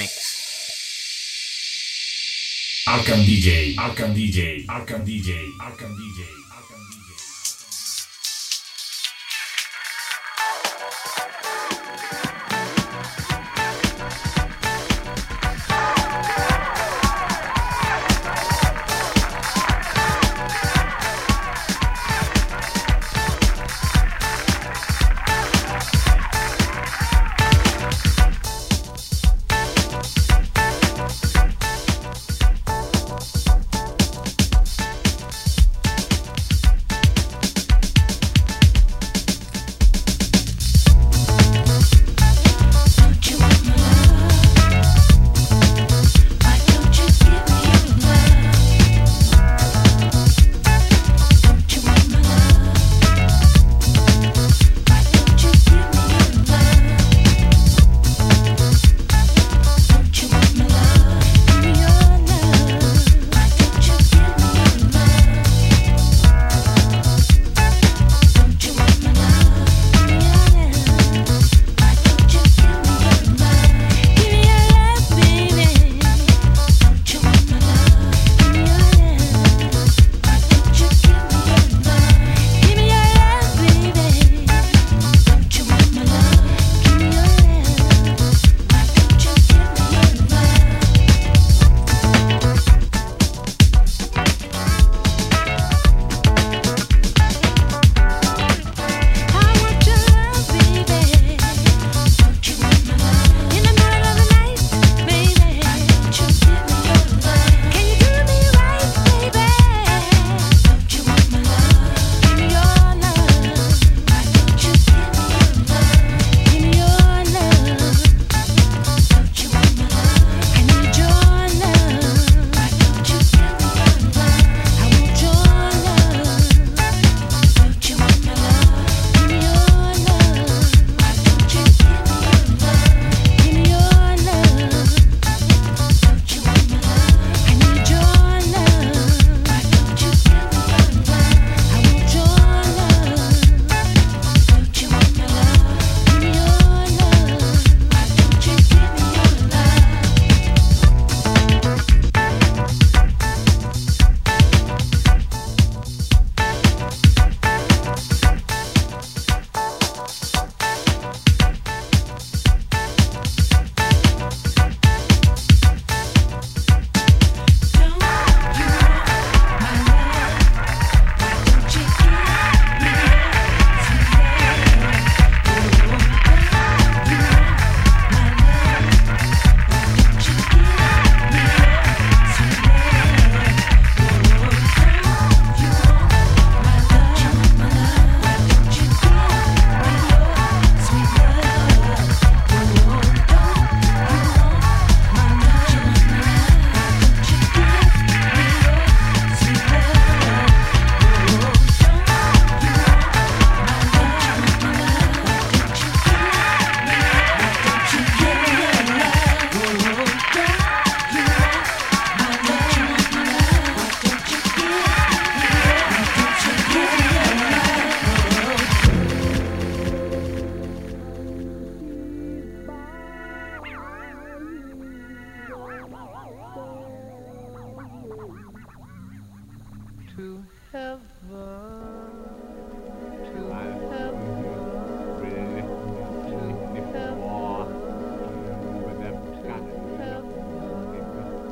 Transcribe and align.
mix. 0.00 0.12
Arkham 2.88 3.20
DJ, 3.28 3.76
Arkham 3.76 4.14
DJ, 4.14 4.64
Arkham 4.66 5.04
DJ, 5.04 5.30
Arkham 5.60 5.92
DJ. 5.94 6.20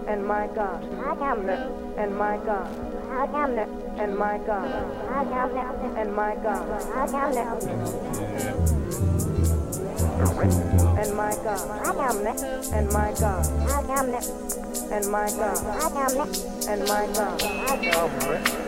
and 0.08 0.26
my 0.26 0.46
God. 0.48 0.82
And 1.98 2.16
my 2.16 2.38
God. 2.38 2.68
And 3.98 4.16
my 4.16 4.38
God. 4.38 4.64
And 4.98 5.14
my 5.36 5.36
God. 5.36 5.84
And 5.98 6.16
my 6.16 6.34
God. 6.34 6.64
And 10.98 11.14
my 11.14 11.34
God. 11.34 11.66
And 12.72 12.92
my 12.92 13.12
God. 13.20 13.46
And 14.90 15.10
my 15.10 15.28
God. 15.28 15.62
And 16.68 16.88
my 16.88 17.06
God. 17.12 18.67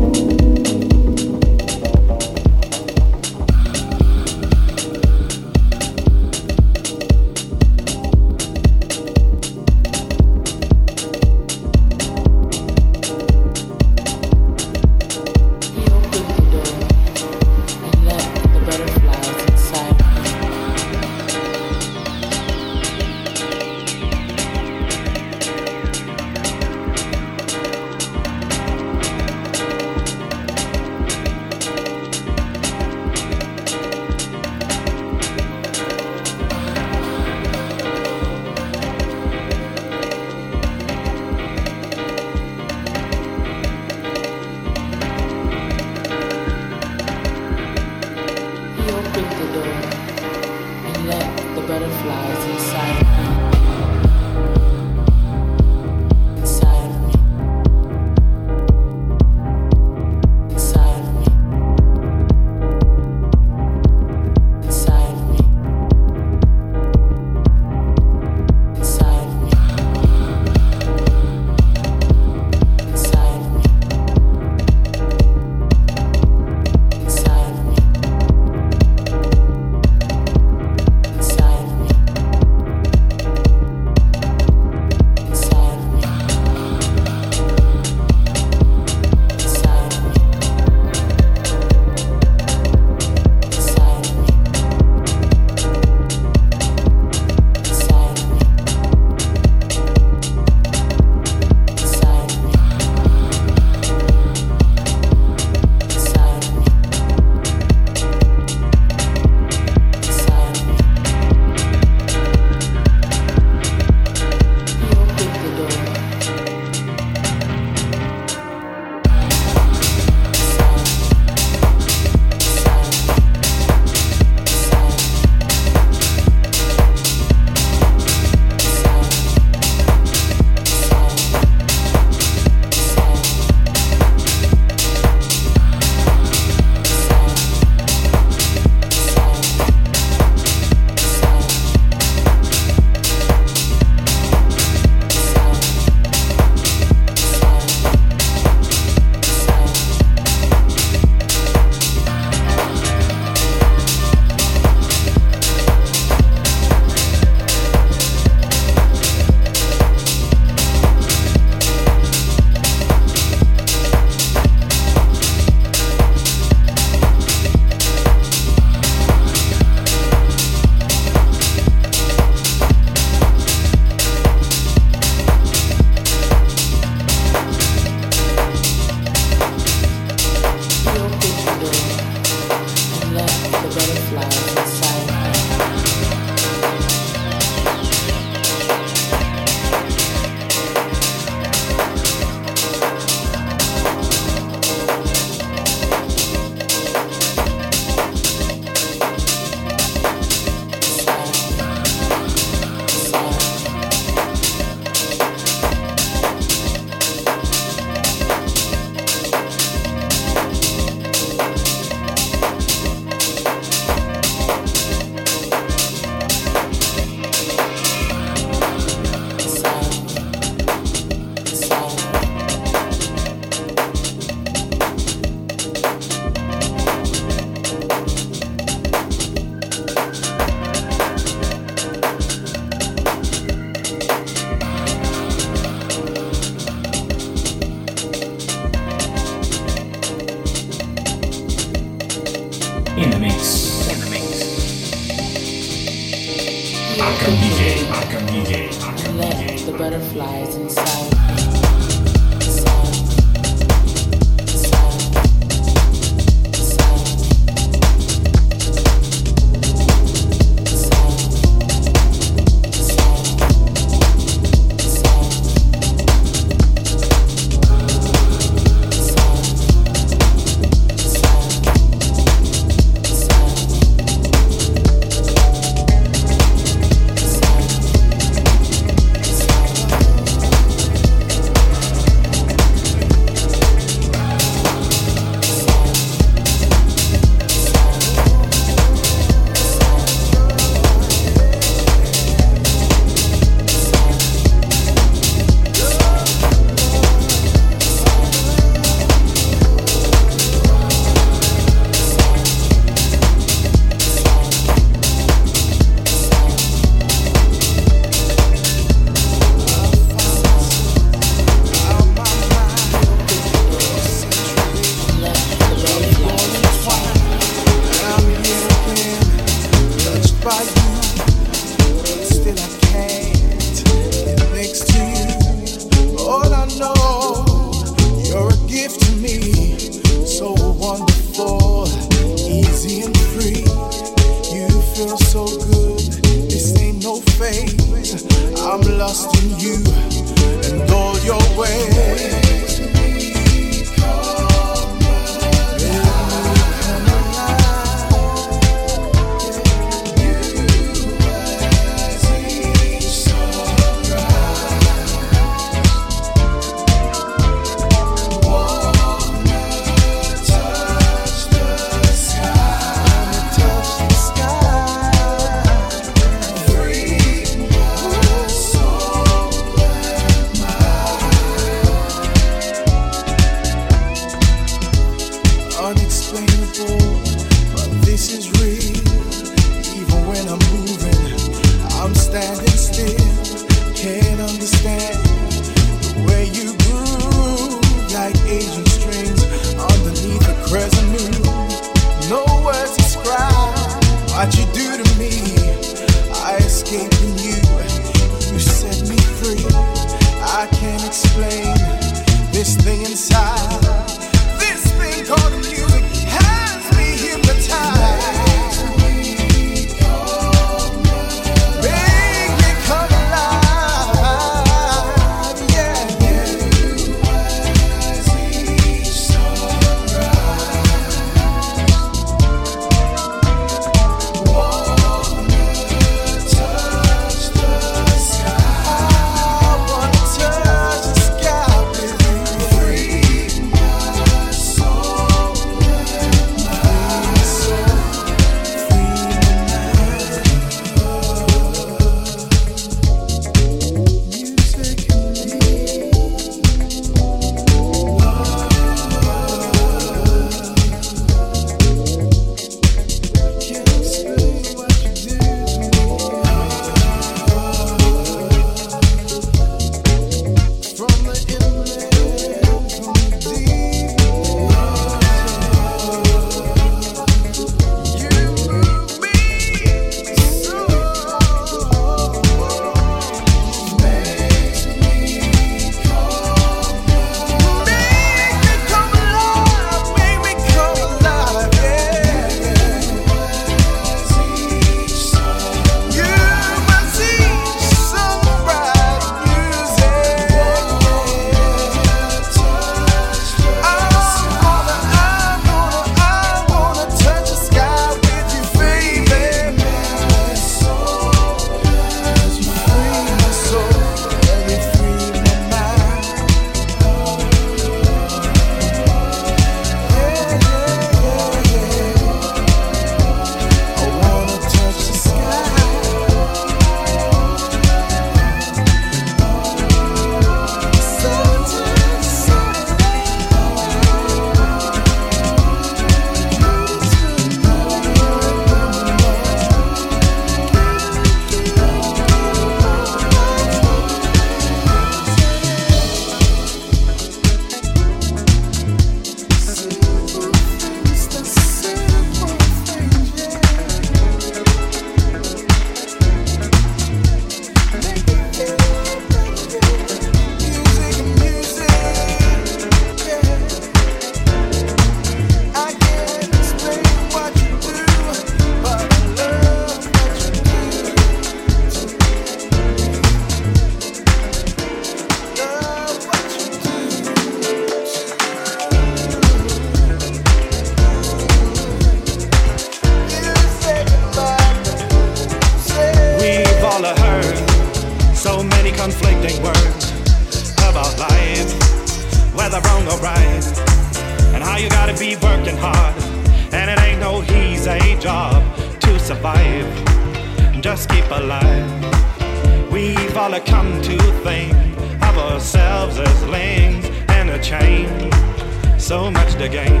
So 599.10 599.28
much 599.28 599.54
to 599.54 599.68
gain. 599.68 600.00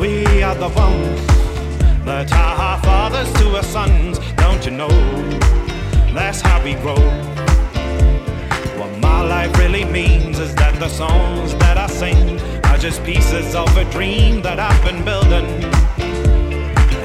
We 0.00 0.42
are 0.42 0.56
the 0.56 0.68
ones 0.68 1.26
that 2.04 2.32
are 2.32 2.56
our 2.56 2.82
fathers 2.82 3.32
to 3.34 3.54
our 3.54 3.62
sons. 3.62 4.18
Don't 4.34 4.64
you 4.66 4.72
know? 4.72 4.88
That's 6.12 6.40
how 6.40 6.60
we 6.64 6.74
grow. 6.74 6.98
What 8.80 8.90
my 8.98 9.22
life 9.22 9.56
really 9.58 9.84
means 9.84 10.40
is 10.40 10.56
that 10.56 10.76
the 10.80 10.88
songs 10.88 11.54
that 11.58 11.78
I 11.78 11.86
sing 11.86 12.40
are 12.64 12.78
just 12.78 13.04
pieces 13.04 13.54
of 13.54 13.68
a 13.76 13.84
dream 13.92 14.42
that 14.42 14.58
I've 14.58 14.82
been 14.82 15.04
building. 15.04 15.46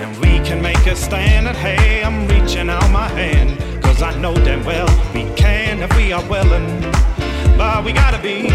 And 0.02 0.18
we 0.18 0.40
can 0.44 0.60
make 0.60 0.88
a 0.88 0.96
stand, 0.96 1.48
and 1.48 1.56
hey, 1.56 2.04
I'm 2.04 2.28
reaching 2.28 2.68
out 2.68 2.90
my 2.90 3.10
hand. 3.10 3.60
Cause 3.84 4.02
I 4.02 4.20
know 4.20 4.34
damn 4.34 4.66
well 4.66 4.90
we 5.14 5.32
can 5.36 5.84
if 5.84 5.96
we 5.96 6.14
are 6.14 6.28
willing. 6.28 6.82
But 7.60 7.86
we 7.86 7.94
gotta 7.94 8.20
be, 8.24 8.50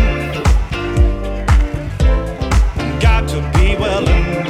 to 3.28 3.40
be 3.54 3.76
willing. 3.76 4.44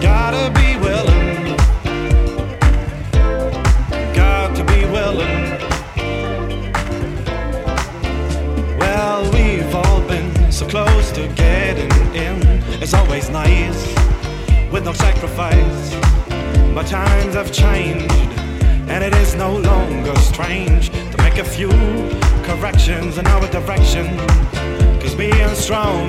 Gotta 0.00 0.50
be 0.58 0.76
willing. 0.76 1.56
Got 4.14 4.56
to 4.56 4.64
be 4.64 4.84
willing. 4.86 5.58
Well, 8.78 9.22
we've 9.32 9.74
all 9.74 10.00
been 10.02 10.52
so 10.52 10.68
close 10.68 11.12
to 11.12 11.28
getting 11.28 11.90
in. 12.14 12.40
It's 12.82 12.94
always 12.94 13.30
nice 13.30 13.86
with 14.70 14.84
no 14.84 14.92
sacrifice. 14.92 15.94
But 16.74 16.86
times 16.86 17.34
have 17.34 17.52
changed, 17.52 18.12
and 18.88 19.02
it 19.04 19.14
is 19.14 19.34
no 19.34 19.56
longer 19.56 20.14
strange 20.16 20.90
to 20.90 21.16
make 21.18 21.38
a 21.38 21.44
few 21.44 21.70
corrections 22.42 23.18
in 23.18 23.26
our 23.26 23.46
direction. 23.48 24.06
Cause 25.02 25.16
being 25.16 25.54
strong 25.54 26.08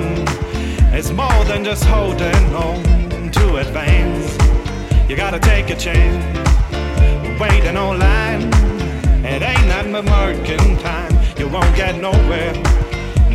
is 0.94 1.10
more 1.12 1.44
than 1.44 1.64
just 1.64 1.84
holding 1.84 2.54
on 2.54 2.80
to 3.32 3.56
advance. 3.56 4.32
You 5.10 5.16
gotta 5.16 5.40
take 5.40 5.68
a 5.70 5.76
chance, 5.76 6.24
waiting 7.40 7.76
online. 7.76 8.42
It 9.24 9.42
ain't 9.42 9.66
nothing 9.66 9.92
but 9.92 10.04
marking 10.04 10.78
time. 10.78 11.12
You 11.36 11.48
won't 11.48 11.74
get 11.76 11.96
nowhere 11.96 12.54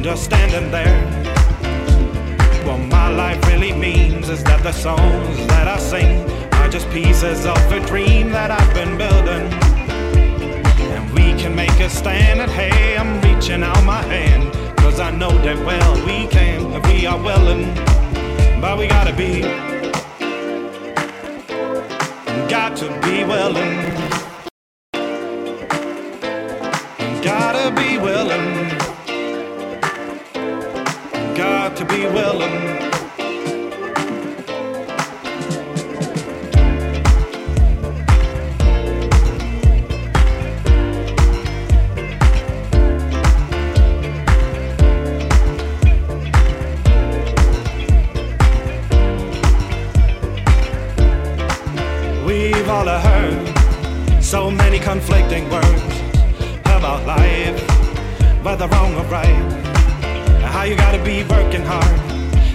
just 0.02 0.24
standing 0.24 0.72
there. 0.72 1.02
What 2.66 2.78
my 2.78 3.10
life 3.10 3.46
really 3.48 3.74
means 3.74 4.30
is 4.30 4.44
that 4.46 4.64
the 4.64 4.72
songs 4.72 5.38
that 5.48 5.68
I 5.68 5.78
sing 5.78 6.30
are 6.54 6.70
just 6.70 6.90
pieces 6.90 7.46
of 7.46 7.58
a 7.72 7.86
dream 7.86 8.32
that 8.32 8.50
I've 8.50 8.74
been 8.74 8.98
building. 8.98 9.52
And 10.94 11.14
we 11.14 11.40
can 11.42 11.54
make 11.54 11.78
a 11.80 11.90
stand, 11.90 12.40
and 12.40 12.50
hey, 12.52 12.98
I'm 12.98 13.20
reaching 13.22 13.62
out 13.62 13.84
my 13.84 14.02
hand. 14.04 14.69
Cause 15.00 15.14
I 15.14 15.18
know 15.18 15.32
that 15.44 15.58
well 15.66 15.96
we 16.06 16.28
can 16.28 16.74
if 16.74 16.86
we 16.88 17.06
are 17.06 17.18
willing. 17.24 17.74
But 18.60 18.78
we 18.78 18.86
gotta 18.86 19.14
be, 19.16 19.44
got 22.50 22.76
to 22.76 22.90
be 23.00 23.24
willing. 23.24 23.80
Gotta 27.24 27.72
be 27.72 27.98
willing. 27.98 28.68
Got 31.34 31.78
to 31.78 31.86
be 31.86 32.02
willing. 32.08 32.89
Conflicting 54.84 55.50
words 55.50 55.84
about 56.66 57.06
life, 57.06 57.60
whether 58.44 58.68
wrong 58.68 58.96
or 58.96 59.04
right. 59.06 59.40
How 60.42 60.64
you 60.64 60.76
gotta 60.76 61.04
be 61.04 61.24
working 61.24 61.64
hard, 61.64 62.00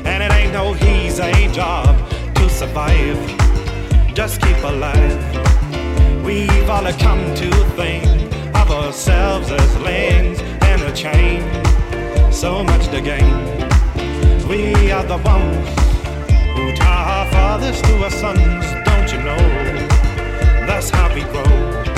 and 0.07 0.23
it 0.23 0.33
ain't 0.33 0.53
no 0.53 0.75
easy 0.77 1.53
job 1.53 1.97
to 2.35 2.49
survive. 2.49 3.19
Just 4.15 4.41
keep 4.41 4.57
alive. 4.63 6.25
We've 6.25 6.71
all 6.71 6.91
come 6.95 7.35
to 7.35 7.51
think 7.77 8.05
of 8.55 8.71
ourselves 8.71 9.51
as 9.51 9.77
links 9.81 10.41
in 10.41 10.81
a 10.83 10.95
chain. 10.95 11.43
So 12.33 12.65
much 12.65 12.89
to 12.89 13.01
gain. 13.01 13.35
We 14.49 14.91
are 14.93 15.05
the 15.05 15.19
ones 15.19 15.69
who 16.57 16.75
tie 16.77 17.05
our 17.17 17.31
fathers 17.33 17.81
to 17.83 18.05
our 18.05 18.11
sons. 18.11 18.65
Don't 18.85 19.11
you 19.13 19.19
know? 19.23 19.65
That's 20.67 20.91
how 20.91 21.13
we 21.15 21.23
grow 21.23 21.94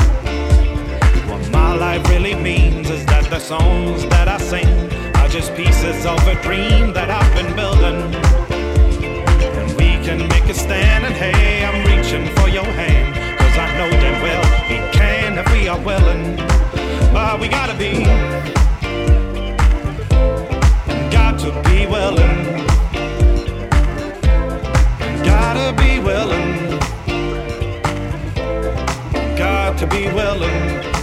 life 1.77 2.09
really 2.09 2.35
means 2.35 2.89
is 2.89 3.05
that 3.07 3.29
the 3.29 3.39
songs 3.39 4.05
that 4.07 4.29
I 4.29 4.39
sing 4.39 4.66
are 5.16 5.29
just 5.29 5.55
pieces 5.55 6.07
of 6.07 6.18
a 6.27 6.41
dream 6.43 6.93
that 6.95 7.11
I've 7.11 7.33
been 7.35 7.55
building. 7.55 7.99
And 9.59 9.70
we 9.72 9.99
can 10.05 10.27
make 10.29 10.45
a 10.45 10.55
stand, 10.55 11.05
and 11.05 11.14
hey, 11.14 11.64
I'm 11.64 11.85
reaching 11.85 12.27
for 12.37 12.49
your 12.49 12.64
hand, 12.64 13.39
cause 13.39 13.59
I 13.59 13.66
know 13.79 13.91
that 13.91 14.22
well 14.22 14.45
we 14.70 14.77
can 14.93 15.39
if 15.39 15.53
we 15.53 15.68
are 15.68 15.81
willing. 15.81 16.37
But 17.12 17.41
we 17.41 17.49
gotta 17.49 17.77
be, 17.77 18.05
got 21.11 21.39
to 21.41 21.51
be 21.68 21.87
willing, 21.87 22.37
gotta 25.24 25.72
be 25.77 25.99
willing, 25.99 26.79
got 29.37 29.77
to 29.79 29.87
be 29.87 30.07
willing. 30.12 30.95